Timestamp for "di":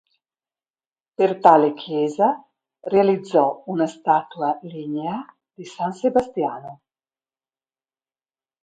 5.53-5.63